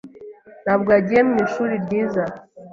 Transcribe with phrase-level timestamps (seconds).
[0.63, 2.23] ntabwo yagiye mwishuri ryiza.